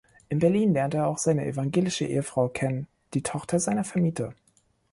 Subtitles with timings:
[0.29, 4.33] In Berlin lernte er auch seine evangelische Ehefrau kennen, die Tochter seiner Vermieter.